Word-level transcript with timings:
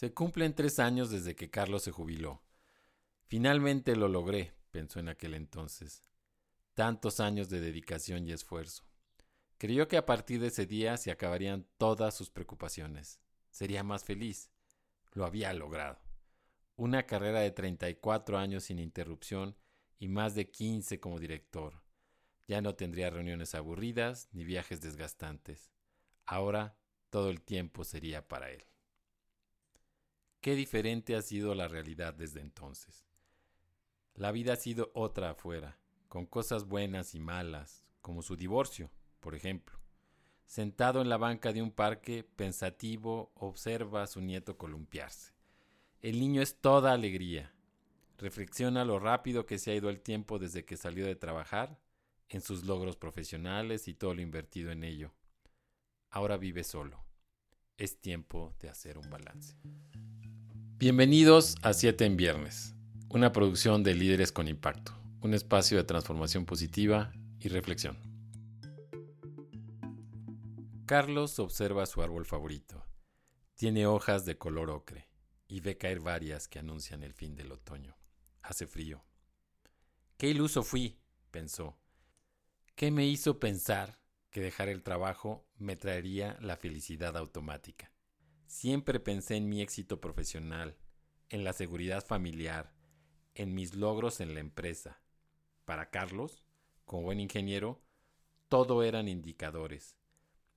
Se 0.00 0.14
cumplen 0.14 0.54
tres 0.54 0.78
años 0.78 1.10
desde 1.10 1.36
que 1.36 1.50
Carlos 1.50 1.82
se 1.82 1.90
jubiló. 1.90 2.42
Finalmente 3.26 3.94
lo 3.96 4.08
logré, 4.08 4.54
pensó 4.70 4.98
en 4.98 5.10
aquel 5.10 5.34
entonces. 5.34 6.02
Tantos 6.72 7.20
años 7.20 7.50
de 7.50 7.60
dedicación 7.60 8.26
y 8.26 8.32
esfuerzo. 8.32 8.84
Creyó 9.58 9.88
que 9.88 9.98
a 9.98 10.06
partir 10.06 10.40
de 10.40 10.46
ese 10.46 10.64
día 10.64 10.96
se 10.96 11.10
acabarían 11.10 11.66
todas 11.76 12.14
sus 12.14 12.30
preocupaciones. 12.30 13.20
Sería 13.50 13.82
más 13.82 14.02
feliz. 14.02 14.50
Lo 15.12 15.26
había 15.26 15.52
logrado. 15.52 15.98
Una 16.76 17.02
carrera 17.02 17.40
de 17.40 17.50
34 17.50 18.38
años 18.38 18.64
sin 18.64 18.78
interrupción 18.78 19.54
y 19.98 20.08
más 20.08 20.34
de 20.34 20.50
15 20.50 20.98
como 20.98 21.18
director. 21.18 21.82
Ya 22.48 22.62
no 22.62 22.74
tendría 22.74 23.10
reuniones 23.10 23.54
aburridas 23.54 24.30
ni 24.32 24.44
viajes 24.44 24.80
desgastantes. 24.80 25.70
Ahora 26.24 26.78
todo 27.10 27.28
el 27.28 27.42
tiempo 27.42 27.84
sería 27.84 28.26
para 28.26 28.50
él. 28.50 28.64
Qué 30.40 30.54
diferente 30.54 31.16
ha 31.16 31.22
sido 31.22 31.54
la 31.54 31.68
realidad 31.68 32.14
desde 32.14 32.40
entonces. 32.40 33.04
La 34.14 34.32
vida 34.32 34.54
ha 34.54 34.56
sido 34.56 34.90
otra 34.94 35.30
afuera, 35.30 35.78
con 36.08 36.24
cosas 36.24 36.66
buenas 36.66 37.14
y 37.14 37.20
malas, 37.20 37.84
como 38.00 38.22
su 38.22 38.36
divorcio, 38.36 38.90
por 39.20 39.34
ejemplo. 39.34 39.78
Sentado 40.46 41.02
en 41.02 41.10
la 41.10 41.18
banca 41.18 41.52
de 41.52 41.60
un 41.60 41.70
parque, 41.70 42.24
pensativo, 42.24 43.32
observa 43.34 44.02
a 44.02 44.06
su 44.06 44.22
nieto 44.22 44.56
columpiarse. 44.56 45.34
El 46.00 46.18
niño 46.18 46.40
es 46.40 46.56
toda 46.56 46.92
alegría. 46.92 47.54
Reflexiona 48.16 48.86
lo 48.86 48.98
rápido 48.98 49.44
que 49.44 49.58
se 49.58 49.70
ha 49.70 49.74
ido 49.74 49.90
el 49.90 50.00
tiempo 50.00 50.38
desde 50.38 50.64
que 50.64 50.78
salió 50.78 51.04
de 51.04 51.16
trabajar, 51.16 51.78
en 52.30 52.40
sus 52.40 52.64
logros 52.64 52.96
profesionales 52.96 53.88
y 53.88 53.94
todo 53.94 54.14
lo 54.14 54.22
invertido 54.22 54.70
en 54.70 54.84
ello. 54.84 55.12
Ahora 56.08 56.38
vive 56.38 56.64
solo. 56.64 57.04
Es 57.76 58.00
tiempo 58.00 58.54
de 58.60 58.70
hacer 58.70 58.98
un 58.98 59.08
balance. 59.10 59.56
Bienvenidos 60.80 61.56
a 61.60 61.74
7 61.74 62.06
en 62.06 62.16
Viernes, 62.16 62.74
una 63.10 63.32
producción 63.32 63.82
de 63.82 63.94
Líderes 63.94 64.32
con 64.32 64.48
Impacto, 64.48 64.98
un 65.20 65.34
espacio 65.34 65.76
de 65.76 65.84
transformación 65.84 66.46
positiva 66.46 67.12
y 67.38 67.48
reflexión. 67.48 67.98
Carlos 70.86 71.38
observa 71.38 71.84
su 71.84 72.00
árbol 72.00 72.24
favorito. 72.24 72.82
Tiene 73.56 73.86
hojas 73.86 74.24
de 74.24 74.38
color 74.38 74.70
ocre 74.70 75.10
y 75.48 75.60
ve 75.60 75.76
caer 75.76 76.00
varias 76.00 76.48
que 76.48 76.60
anuncian 76.60 77.02
el 77.02 77.12
fin 77.12 77.36
del 77.36 77.52
otoño. 77.52 77.98
Hace 78.40 78.66
frío. 78.66 79.04
Qué 80.16 80.28
iluso 80.28 80.62
fui, 80.62 80.98
pensó. 81.30 81.78
¿Qué 82.74 82.90
me 82.90 83.04
hizo 83.04 83.38
pensar 83.38 84.00
que 84.30 84.40
dejar 84.40 84.70
el 84.70 84.82
trabajo 84.82 85.46
me 85.58 85.76
traería 85.76 86.38
la 86.40 86.56
felicidad 86.56 87.18
automática? 87.18 87.92
Siempre 88.50 88.98
pensé 88.98 89.36
en 89.36 89.48
mi 89.48 89.62
éxito 89.62 90.00
profesional, 90.00 90.76
en 91.28 91.44
la 91.44 91.52
seguridad 91.52 92.04
familiar, 92.04 92.74
en 93.36 93.54
mis 93.54 93.76
logros 93.76 94.20
en 94.20 94.34
la 94.34 94.40
empresa. 94.40 95.00
Para 95.64 95.90
Carlos, 95.90 96.42
como 96.84 97.04
buen 97.04 97.20
ingeniero, 97.20 97.80
todo 98.48 98.82
eran 98.82 99.06
indicadores 99.06 99.96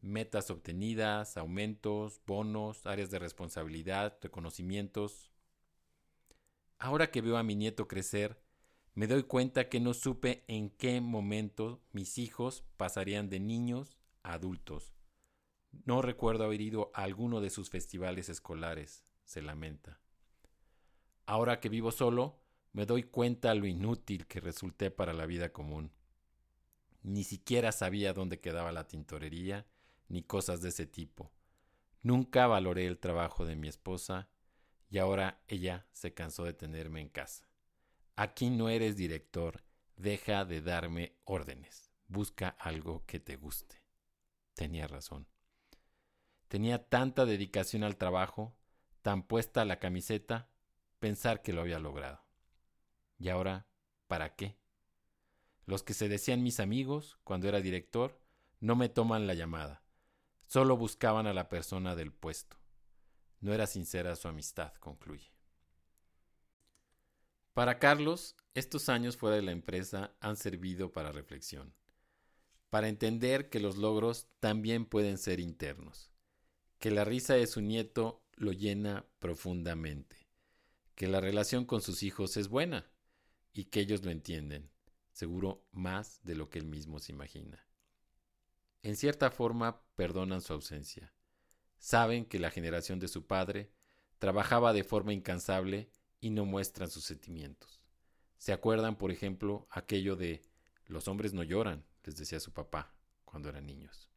metas 0.00 0.50
obtenidas, 0.50 1.36
aumentos, 1.36 2.22
bonos, 2.26 2.86
áreas 2.86 3.10
de 3.10 3.18
responsabilidad, 3.18 4.18
reconocimientos. 4.22 5.30
Ahora 6.78 7.10
que 7.10 7.20
veo 7.20 7.36
a 7.36 7.42
mi 7.42 7.54
nieto 7.54 7.88
crecer, 7.88 8.42
me 8.94 9.06
doy 9.06 9.22
cuenta 9.22 9.68
que 9.68 9.80
no 9.80 9.92
supe 9.92 10.44
en 10.48 10.70
qué 10.70 11.02
momento 11.02 11.82
mis 11.92 12.16
hijos 12.16 12.64
pasarían 12.78 13.28
de 13.28 13.38
niños 13.38 13.98
a 14.22 14.32
adultos. 14.32 14.94
No 15.84 16.02
recuerdo 16.02 16.44
haber 16.44 16.60
ido 16.60 16.90
a 16.94 17.02
alguno 17.02 17.40
de 17.40 17.50
sus 17.50 17.70
festivales 17.70 18.28
escolares, 18.28 19.04
se 19.24 19.42
lamenta. 19.42 20.00
Ahora 21.26 21.60
que 21.60 21.68
vivo 21.68 21.90
solo, 21.90 22.40
me 22.72 22.86
doy 22.86 23.02
cuenta 23.02 23.54
lo 23.54 23.66
inútil 23.66 24.26
que 24.26 24.40
resulté 24.40 24.90
para 24.90 25.12
la 25.12 25.26
vida 25.26 25.52
común. 25.52 25.92
Ni 27.02 27.24
siquiera 27.24 27.72
sabía 27.72 28.12
dónde 28.12 28.40
quedaba 28.40 28.72
la 28.72 28.86
tintorería, 28.86 29.66
ni 30.08 30.22
cosas 30.22 30.60
de 30.62 30.68
ese 30.68 30.86
tipo. 30.86 31.32
Nunca 32.02 32.46
valoré 32.46 32.86
el 32.86 32.98
trabajo 32.98 33.44
de 33.44 33.56
mi 33.56 33.68
esposa 33.68 34.28
y 34.90 34.98
ahora 34.98 35.42
ella 35.48 35.86
se 35.92 36.14
cansó 36.14 36.44
de 36.44 36.52
tenerme 36.52 37.00
en 37.00 37.08
casa. 37.08 37.48
Aquí 38.14 38.50
no 38.50 38.68
eres 38.68 38.96
director, 38.96 39.64
deja 39.96 40.44
de 40.44 40.60
darme 40.60 41.16
órdenes, 41.24 41.90
busca 42.08 42.48
algo 42.58 43.04
que 43.06 43.20
te 43.20 43.36
guste. 43.36 43.82
Tenía 44.54 44.86
razón. 44.86 45.26
Tenía 46.52 46.86
tanta 46.86 47.24
dedicación 47.24 47.82
al 47.82 47.96
trabajo, 47.96 48.54
tan 49.00 49.22
puesta 49.22 49.64
la 49.64 49.78
camiseta, 49.78 50.50
pensar 50.98 51.40
que 51.40 51.54
lo 51.54 51.62
había 51.62 51.78
logrado. 51.78 52.26
¿Y 53.18 53.30
ahora, 53.30 53.66
para 54.06 54.34
qué? 54.34 54.58
Los 55.64 55.82
que 55.82 55.94
se 55.94 56.10
decían 56.10 56.42
mis 56.42 56.60
amigos 56.60 57.18
cuando 57.24 57.48
era 57.48 57.62
director 57.62 58.20
no 58.60 58.76
me 58.76 58.90
toman 58.90 59.26
la 59.26 59.32
llamada. 59.32 59.82
Solo 60.46 60.76
buscaban 60.76 61.26
a 61.26 61.32
la 61.32 61.48
persona 61.48 61.96
del 61.96 62.12
puesto. 62.12 62.58
No 63.40 63.54
era 63.54 63.66
sincera 63.66 64.14
su 64.14 64.28
amistad, 64.28 64.74
concluye. 64.74 65.32
Para 67.54 67.78
Carlos, 67.78 68.36
estos 68.52 68.90
años 68.90 69.16
fuera 69.16 69.36
de 69.36 69.42
la 69.42 69.52
empresa 69.52 70.14
han 70.20 70.36
servido 70.36 70.92
para 70.92 71.12
reflexión, 71.12 71.74
para 72.68 72.88
entender 72.88 73.48
que 73.48 73.58
los 73.58 73.78
logros 73.78 74.28
también 74.38 74.84
pueden 74.84 75.16
ser 75.16 75.40
internos, 75.40 76.11
que 76.82 76.90
la 76.90 77.06
risa 77.06 77.32
de 77.32 77.46
su 77.46 77.62
nieto 77.62 78.22
lo 78.34 78.52
llena 78.52 79.06
profundamente, 79.20 80.28
que 80.94 81.08
la 81.08 81.22
relación 81.22 81.64
con 81.64 81.80
sus 81.80 82.02
hijos 82.02 82.36
es 82.36 82.48
buena 82.48 82.90
y 83.54 83.64
que 83.64 83.80
ellos 83.80 84.04
lo 84.04 84.10
entienden, 84.10 84.70
seguro 85.12 85.64
más 85.72 86.20
de 86.24 86.34
lo 86.34 86.50
que 86.50 86.58
él 86.58 86.66
mismo 86.66 86.98
se 86.98 87.12
imagina 87.12 87.66
en 88.82 88.96
cierta 88.96 89.30
forma 89.30 89.80
perdonan 89.94 90.40
su 90.40 90.52
ausencia. 90.52 91.12
Saben 91.78 92.24
que 92.24 92.38
la 92.38 92.50
generación 92.50 92.98
de 92.98 93.08
su 93.08 93.26
padre 93.26 93.72
trabajaba 94.18 94.72
de 94.72 94.84
forma 94.84 95.12
incansable 95.12 95.90
y 96.20 96.30
no 96.30 96.44
muestran 96.44 96.90
sus 96.90 97.04
sentimientos. 97.04 97.80
Se 98.38 98.52
acuerdan, 98.52 98.96
por 98.96 99.10
ejemplo, 99.10 99.66
aquello 99.70 100.16
de 100.16 100.42
los 100.86 101.08
hombres 101.08 101.32
no 101.32 101.42
lloran, 101.42 101.84
les 102.04 102.16
decía 102.16 102.40
su 102.40 102.52
papá 102.52 102.94
cuando 103.24 103.48
eran 103.48 103.66
niños. 103.66 104.08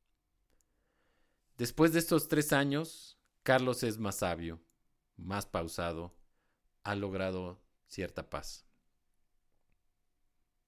Después 1.57 1.93
de 1.93 1.99
estos 1.99 2.27
tres 2.27 2.51
años, 2.51 3.17
Carlos 3.41 3.83
es 3.83 3.97
más 3.97 4.17
sabio, 4.17 4.61
más 5.15 5.45
pausado, 5.45 6.13
ha 6.83 6.95
logrado 6.95 7.61
cierta 7.87 8.29
paz. 8.29 8.65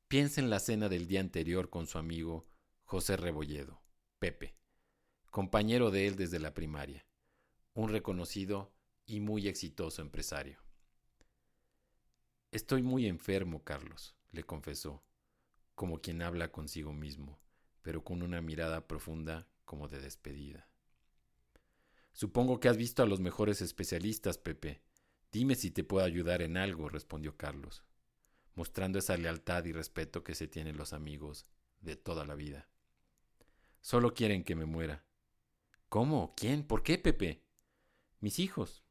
Piensa 0.07 0.39
en 0.39 0.49
la 0.49 0.59
cena 0.59 0.87
del 0.87 1.07
día 1.07 1.19
anterior 1.19 1.69
con 1.69 1.87
su 1.87 1.97
amigo 1.97 2.47
José 2.85 3.17
Rebolledo. 3.17 3.81
Pepe, 4.19 4.55
compañero 5.29 5.91
de 5.91 6.07
él 6.07 6.15
desde 6.15 6.39
la 6.39 6.53
primaria, 6.53 7.05
un 7.73 7.89
reconocido 7.89 8.73
y 9.05 9.19
muy 9.19 9.49
exitoso 9.49 10.01
empresario. 10.01 10.57
Estoy 12.51 12.81
muy 12.81 13.07
enfermo, 13.07 13.61
Carlos, 13.65 14.15
le 14.31 14.45
confesó, 14.45 15.03
como 15.75 15.99
quien 15.99 16.21
habla 16.21 16.49
consigo 16.53 16.93
mismo, 16.93 17.41
pero 17.81 18.05
con 18.05 18.21
una 18.21 18.41
mirada 18.41 18.87
profunda 18.87 19.49
como 19.65 19.89
de 19.89 19.99
despedida. 19.99 20.69
Supongo 22.17 22.59
que 22.59 22.67
has 22.67 22.77
visto 22.77 23.03
a 23.03 23.05
los 23.05 23.19
mejores 23.19 23.61
especialistas, 23.61 24.39
Pepe. 24.39 24.81
Dime 25.31 25.53
si 25.53 25.69
te 25.69 25.83
puedo 25.83 26.03
ayudar 26.03 26.41
en 26.41 26.57
algo, 26.57 26.89
respondió 26.89 27.37
Carlos, 27.37 27.83
mostrando 28.55 28.97
esa 28.97 29.15
lealtad 29.17 29.63
y 29.65 29.71
respeto 29.71 30.23
que 30.23 30.33
se 30.33 30.47
tienen 30.47 30.77
los 30.77 30.93
amigos 30.93 31.45
de 31.79 31.95
toda 31.95 32.25
la 32.25 32.33
vida. 32.33 32.67
Solo 33.81 34.15
quieren 34.15 34.43
que 34.43 34.55
me 34.55 34.65
muera. 34.65 35.05
¿Cómo? 35.89 36.33
¿Quién? 36.35 36.63
¿Por 36.63 36.81
qué, 36.81 36.97
Pepe? 36.97 37.43
Mis 38.19 38.39
hijos. 38.39 38.83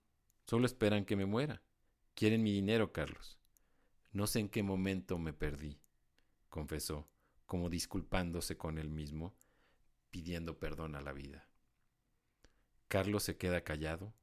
Solo 0.44 0.64
esperan 0.64 1.04
que 1.04 1.16
me 1.16 1.26
muera. 1.26 1.64
Quieren 2.14 2.44
mi 2.44 2.52
dinero, 2.52 2.92
Carlos. 2.92 3.40
No 4.12 4.28
sé 4.28 4.38
en 4.38 4.48
qué 4.48 4.62
momento 4.62 5.18
me 5.18 5.32
perdí, 5.32 5.80
confesó, 6.48 7.08
como 7.44 7.70
disculpándose 7.70 8.56
con 8.56 8.78
él 8.78 8.88
mismo, 8.88 9.34
pidiendo 10.12 10.60
perdón 10.60 10.94
a 10.94 11.00
la 11.00 11.12
vida. 11.12 11.48
Carlos 12.96 13.24
se 13.24 13.36
queda 13.36 13.62
callado, 13.62 14.14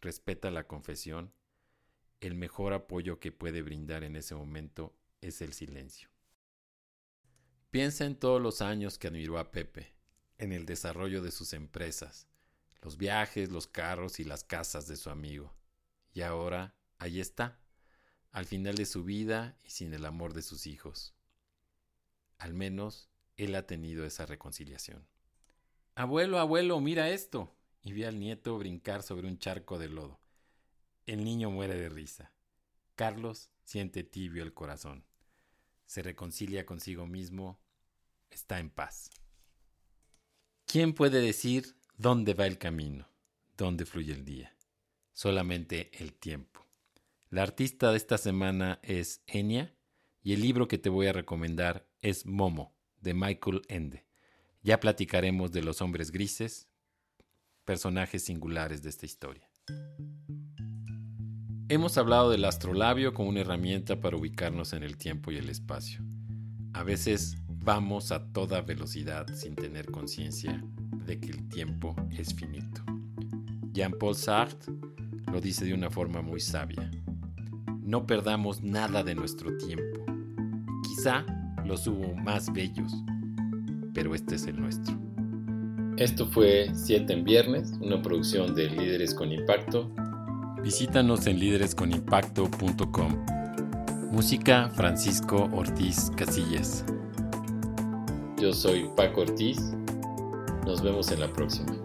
respeta 0.00 0.52
la 0.52 0.68
confesión. 0.68 1.34
El 2.20 2.36
mejor 2.36 2.72
apoyo 2.72 3.18
que 3.18 3.32
puede 3.32 3.60
brindar 3.60 4.04
en 4.04 4.14
ese 4.14 4.36
momento 4.36 4.96
es 5.20 5.42
el 5.42 5.52
silencio. 5.52 6.10
Piensa 7.72 8.04
en 8.04 8.14
todos 8.14 8.40
los 8.40 8.62
años 8.62 8.98
que 8.98 9.08
admiró 9.08 9.36
a 9.40 9.50
Pepe, 9.50 9.96
en 10.38 10.52
el 10.52 10.64
desarrollo 10.64 11.22
de 11.22 11.32
sus 11.32 11.52
empresas, 11.54 12.28
los 12.82 12.96
viajes, 12.98 13.50
los 13.50 13.66
carros 13.66 14.20
y 14.20 14.24
las 14.24 14.44
casas 14.44 14.86
de 14.86 14.94
su 14.94 15.10
amigo. 15.10 15.52
Y 16.12 16.20
ahora, 16.20 16.76
ahí 16.98 17.18
está, 17.18 17.58
al 18.30 18.46
final 18.46 18.76
de 18.76 18.86
su 18.86 19.02
vida 19.02 19.58
y 19.64 19.70
sin 19.70 19.92
el 19.92 20.06
amor 20.06 20.34
de 20.34 20.42
sus 20.42 20.68
hijos. 20.68 21.16
Al 22.38 22.54
menos 22.54 23.10
él 23.36 23.56
ha 23.56 23.66
tenido 23.66 24.04
esa 24.04 24.24
reconciliación. 24.24 25.04
Abuelo, 25.96 26.38
abuelo, 26.38 26.78
mira 26.78 27.10
esto. 27.10 27.56
Y 27.82 27.92
vi 27.92 28.04
al 28.04 28.18
nieto 28.18 28.58
brincar 28.58 29.02
sobre 29.02 29.26
un 29.26 29.38
charco 29.38 29.78
de 29.78 29.88
lodo. 29.88 30.20
El 31.06 31.24
niño 31.24 31.50
muere 31.50 31.74
de 31.74 31.88
risa. 31.88 32.32
Carlos 32.94 33.50
siente 33.64 34.04
tibio 34.04 34.42
el 34.42 34.52
corazón. 34.52 35.04
Se 35.86 36.02
reconcilia 36.02 36.66
consigo 36.66 37.06
mismo. 37.06 37.58
Está 38.30 38.58
en 38.60 38.70
paz. 38.70 39.10
¿Quién 40.66 40.92
puede 40.92 41.20
decir 41.20 41.76
dónde 41.96 42.34
va 42.34 42.46
el 42.46 42.58
camino? 42.58 43.08
¿Dónde 43.56 43.84
fluye 43.86 44.12
el 44.12 44.24
día? 44.24 44.56
Solamente 45.12 45.90
el 46.02 46.14
tiempo. 46.14 46.64
La 47.28 47.42
artista 47.42 47.90
de 47.90 47.96
esta 47.96 48.18
semana 48.18 48.78
es 48.82 49.22
Enya 49.26 49.74
y 50.22 50.32
el 50.32 50.40
libro 50.40 50.68
que 50.68 50.78
te 50.78 50.88
voy 50.88 51.08
a 51.08 51.12
recomendar 51.12 51.88
es 52.02 52.24
Momo, 52.24 52.74
de 53.00 53.14
Michael 53.14 53.62
Ende. 53.68 54.06
Ya 54.62 54.80
platicaremos 54.80 55.52
de 55.52 55.62
los 55.62 55.82
hombres 55.82 56.10
grises, 56.10 56.69
personajes 57.64 58.24
singulares 58.24 58.82
de 58.82 58.90
esta 58.90 59.06
historia. 59.06 59.48
Hemos 61.68 61.96
hablado 61.98 62.30
del 62.30 62.44
astrolabio 62.44 63.14
como 63.14 63.28
una 63.28 63.40
herramienta 63.40 64.00
para 64.00 64.16
ubicarnos 64.16 64.72
en 64.72 64.82
el 64.82 64.96
tiempo 64.96 65.30
y 65.30 65.36
el 65.36 65.48
espacio. 65.48 66.02
A 66.72 66.82
veces 66.82 67.36
vamos 67.46 68.10
a 68.10 68.32
toda 68.32 68.60
velocidad 68.62 69.26
sin 69.34 69.54
tener 69.54 69.90
conciencia 69.90 70.64
de 71.06 71.20
que 71.20 71.30
el 71.30 71.48
tiempo 71.48 71.94
es 72.10 72.34
finito. 72.34 72.82
Jean-Paul 73.72 74.16
Sartre 74.16 74.72
lo 75.30 75.40
dice 75.40 75.64
de 75.64 75.74
una 75.74 75.90
forma 75.90 76.22
muy 76.22 76.40
sabia. 76.40 76.90
No 77.82 78.06
perdamos 78.06 78.62
nada 78.62 79.04
de 79.04 79.14
nuestro 79.14 79.56
tiempo. 79.56 80.04
Quizá 80.82 81.24
los 81.64 81.86
hubo 81.86 82.14
más 82.14 82.52
bellos, 82.52 82.92
pero 83.94 84.14
este 84.14 84.34
es 84.34 84.46
el 84.46 84.60
nuestro. 84.60 85.09
Esto 86.00 86.26
fue 86.26 86.70
7 86.72 87.12
en 87.12 87.24
Viernes, 87.24 87.74
una 87.78 88.00
producción 88.00 88.54
de 88.54 88.70
Líderes 88.70 89.12
con 89.12 89.30
Impacto. 89.30 89.90
Visítanos 90.62 91.26
en 91.26 91.38
líderesconimpacto.com. 91.38 93.26
Música 94.10 94.70
Francisco 94.70 95.50
Ortiz 95.52 96.10
Casillas. 96.16 96.86
Yo 98.40 98.54
soy 98.54 98.88
Paco 98.96 99.20
Ortiz. 99.20 99.60
Nos 100.64 100.80
vemos 100.80 101.12
en 101.12 101.20
la 101.20 101.30
próxima. 101.30 101.79